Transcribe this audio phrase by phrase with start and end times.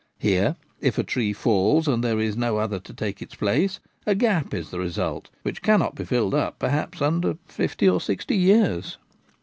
[0.17, 4.15] Here, if a tree falls and there is no other to take its place, a
[4.15, 8.97] gap is the result, which cannot be filled up, perhaps, under fifty or sixty years.